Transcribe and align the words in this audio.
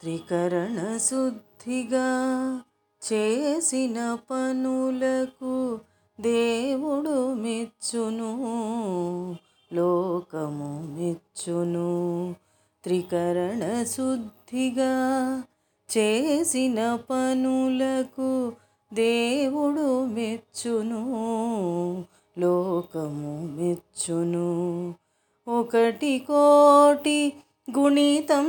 త్రికరణ 0.00 0.96
శుద్ధిగా 0.96 2.08
చేసిన 3.12 4.18
పనులకు 4.30 5.80
దేవుడు 6.20 7.34
మెచ్చును 7.34 8.30
లోకము 9.72 10.94
మెచ్చును. 10.98 12.34
త్రికరణ 12.84 13.82
శుద్ధిగా 13.82 14.94
చేసిన 15.98 16.98
పనులకు 17.10 18.52
దేవుడు 18.92 20.04
మెచ్చును 20.04 21.02
లోకము 22.38 23.48
మెచ్చును. 23.56 24.48
ఒకటి 25.48 26.18
కోటి 26.18 27.32
గుణితం 27.76 28.46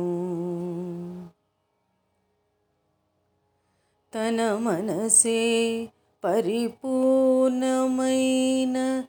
తన 4.15 4.55
మనసే 4.55 5.89
పరిపూర్ణమైన 6.25 9.05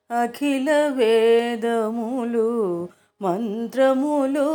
అఖిల 0.09 0.89
వేదములు 0.95 2.47
మంత్రములు 3.21 4.47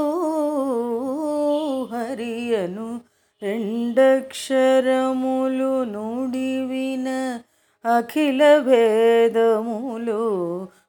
హరియను. 1.96 3.00
రెండక్షరములు 3.42 5.84
నుడివిన 5.84 7.38
అఖిల 7.84 8.58
వేదములు 8.58 10.22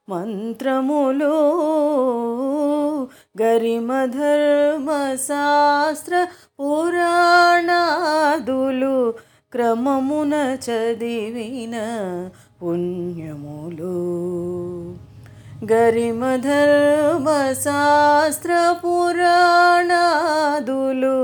మంత్రములు 0.08 1.34
గరిమధర్మ 3.42 5.14
శాస్త్ర 5.14 6.26
పురాణాదులు 6.60 9.14
క్రమమున 9.52 10.34
చదివిన 10.66 11.76
పుణ్యములు. 12.62 13.94
గరిమ 15.72 16.22
శాస్త్ర 17.52 18.52
పురాణాదులు 18.84 21.18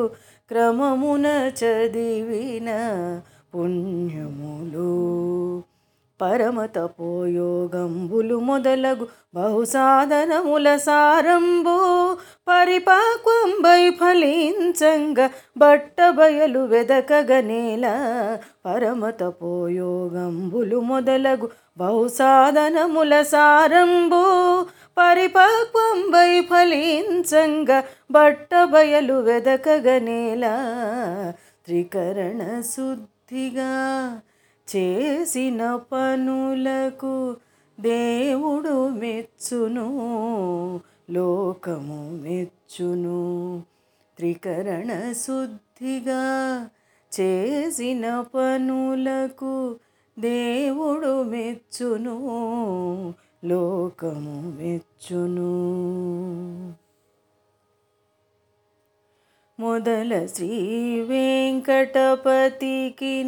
క్రమమున 0.48 1.26
చదివిన 1.60 2.70
పుణ్యము 3.54 4.43
పరమతపోయోగంబులు 6.20 8.40
మొదలగు 8.40 9.08
బహుసాధనముల 9.34 10.76
సారంబు 10.84 11.76
పరిపాక్వంబై 12.48 13.90
ఫలించంగ 13.98 15.28
బట్ట 15.56 16.10
బయలు 16.10 16.66
వెదకగనేల 16.66 17.86
పరమతపోయోగంబులు 18.66 20.80
మొదలగు 20.88 21.50
బహుసాధనముల 21.78 23.22
సారంబు 23.32 24.22
పరిపక్వంబై 24.96 26.40
ఫలించంగ 26.50 27.80
బట్ట 28.10 28.66
బయలు 28.66 29.22
వెదకగనేలా 29.22 30.54
త్రికరణ 31.66 32.60
శుద్ధిగా 32.66 33.82
చేసిన 34.76 35.80
పనులకు 35.92 37.36
దేవుడు 37.80 38.88
మెచ్చును 38.88 39.86
లోకము 41.10 42.22
మెచ్చును. 42.22 43.62
త్రికరణ 44.16 45.12
శుద్ధిగా 45.12 46.68
చేసిన 47.20 48.20
పనులకు 48.20 49.76
దేవుడు 50.18 51.22
మెచ్చును 51.22 52.14
లోకము 53.44 54.56
మెచ్చును. 54.56 55.52
మొదల 59.60 60.26
శ్రీ 60.26 61.00
వెంకటపతికి 61.00 63.22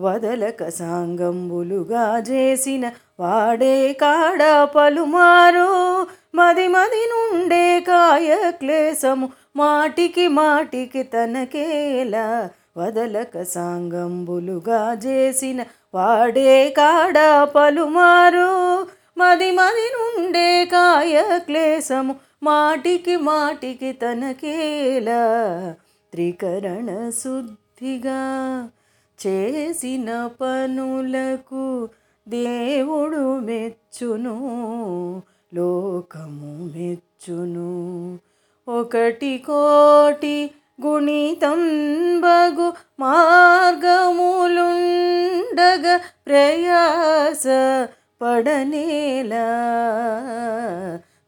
వదలక 0.00 0.68
సాంగంబులుగా 0.68 2.18
చేసిన 2.18 2.90
వాడే 3.20 3.92
కాడ 3.92 4.62
పలుమారు 4.62 6.06
మది 6.34 6.68
మది 6.68 6.96
నుండే 6.96 7.80
కాయ 7.80 8.50
క్లేశము 8.50 9.28
మాటికి 9.56 10.28
మాటికి 10.28 11.02
తనకేలా 11.02 12.50
వదలక 12.76 13.42
సాంగంబులుగా 13.42 14.92
చేసిన 14.92 15.64
వాడే 15.94 16.70
కాడ 16.70 17.42
పలుమారు. 17.42 18.86
మది 19.18 19.50
మది 19.50 19.86
నుండే 19.94 20.64
కాయ 20.64 21.38
క్లేశము 21.38 22.16
మాటికి 22.42 23.16
మాటికి 23.16 23.92
తనకేలా 23.92 25.22
త్రికరణ 26.12 27.10
శుద్ధిగా 27.10 28.20
చేసిన 29.26 30.30
పనులకు 30.40 31.88
దేవుడు 32.28 33.38
మెచ్చును 33.38 34.34
లోకము 35.54 36.70
మెచ్చును. 36.76 37.72
ఒకటి 38.68 39.38
కోటి 39.38 40.50
గుణితం 40.86 41.60
బగు 42.20 42.72
మార్గములుండగ 43.00 45.96
ప్రయాస 46.26 47.46
పడనేలా 48.22 49.46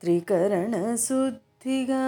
త్రికరణ 0.00 0.94
శుద్ధిగా 0.94 2.04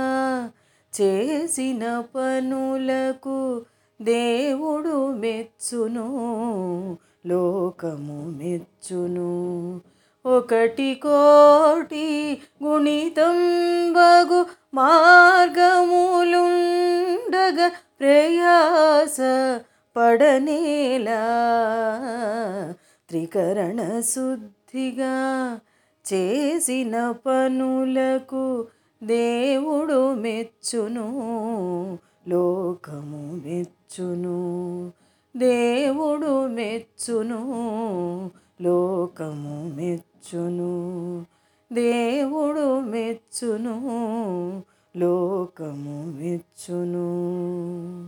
చేసిన 0.92 2.04
పనులకు 2.14 3.62
దేవుడు 4.02 5.12
మెచ్చును 5.12 6.08
లోకము 7.26 8.38
మెచ్చును. 8.38 9.30
ఒకటి 10.26 10.94
కోటి 10.94 12.38
గుణితం 12.64 13.36
బగు 13.92 14.46
మార్గములుండగ 14.74 17.70
ప్రయాస 18.00 19.16
పడనేలా. 19.96 21.22
త్రికరణ 23.08 24.00
శుద్ధిగా 24.00 25.58
చేసిన 26.12 27.10
పనులకు 27.10 28.66
దేవుడు 29.02 30.14
మెచ్చును 30.14 31.08
లోకము 32.28 33.40
మెచ్చును. 33.44 34.92
దేవుడు 35.36 36.46
మెచ్చును 36.46 37.40
లోకము 38.62 39.68
మెచ్చును 40.28 40.72
దేవుడు 41.72 42.80
మెచ్చును 42.80 43.74
లోకము 44.96 45.96
మెచ్చును. 46.18 47.08